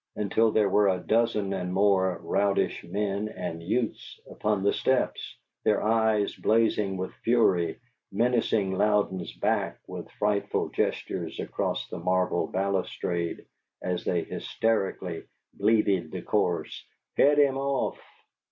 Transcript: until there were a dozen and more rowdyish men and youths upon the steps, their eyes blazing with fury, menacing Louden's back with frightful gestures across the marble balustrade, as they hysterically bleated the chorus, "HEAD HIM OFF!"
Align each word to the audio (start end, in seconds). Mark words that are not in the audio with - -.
until 0.15 0.49
there 0.49 0.67
were 0.67 0.87
a 0.89 0.97
dozen 0.97 1.53
and 1.53 1.71
more 1.71 2.19
rowdyish 2.23 2.83
men 2.85 3.29
and 3.29 3.61
youths 3.61 4.19
upon 4.31 4.63
the 4.63 4.73
steps, 4.73 5.37
their 5.63 5.83
eyes 5.83 6.33
blazing 6.35 6.97
with 6.97 7.13
fury, 7.23 7.79
menacing 8.11 8.73
Louden's 8.75 9.31
back 9.33 9.77
with 9.85 10.09
frightful 10.17 10.69
gestures 10.69 11.39
across 11.39 11.87
the 11.89 11.99
marble 11.99 12.47
balustrade, 12.47 13.45
as 13.83 14.03
they 14.03 14.23
hysterically 14.23 15.23
bleated 15.53 16.09
the 16.09 16.23
chorus, 16.23 16.83
"HEAD 17.17 17.37
HIM 17.37 17.59
OFF!" 17.59 17.99